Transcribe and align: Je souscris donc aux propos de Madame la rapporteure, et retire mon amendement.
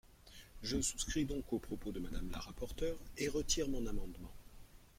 Je 0.63 0.81
souscris 0.81 1.25
donc 1.25 1.53
aux 1.53 1.59
propos 1.59 1.91
de 1.91 1.99
Madame 1.99 2.31
la 2.31 2.39
rapporteure, 2.39 2.97
et 3.19 3.29
retire 3.29 3.69
mon 3.69 3.85
amendement. 3.85 4.33